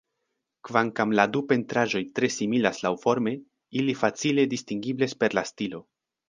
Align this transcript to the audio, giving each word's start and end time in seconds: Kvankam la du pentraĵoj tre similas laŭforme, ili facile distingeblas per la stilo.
Kvankam 0.67 1.11
la 1.19 1.25
du 1.35 1.41
pentraĵoj 1.51 2.01
tre 2.19 2.29
similas 2.37 2.79
laŭforme, 2.87 3.35
ili 3.83 3.95
facile 4.01 4.47
distingeblas 4.55 5.15
per 5.23 5.39
la 5.41 5.47
stilo. 5.53 5.85